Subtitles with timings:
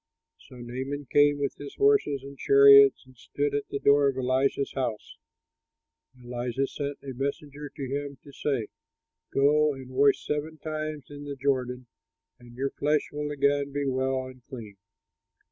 [0.49, 4.71] So Naaman came with his horses and chariots and stood at the door of Elisha's
[4.73, 5.17] house.
[6.15, 8.69] And Elisha sent a messenger to him to say,
[9.31, 11.85] "Go and wash seven times in the Jordan
[12.39, 14.75] and your flesh will again be well and clean."